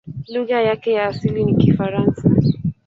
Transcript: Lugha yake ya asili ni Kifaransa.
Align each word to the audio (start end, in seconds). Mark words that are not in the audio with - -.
Lugha 0.33 0.61
yake 0.61 0.91
ya 0.93 1.05
asili 1.07 1.43
ni 1.45 1.55
Kifaransa. 1.55 2.29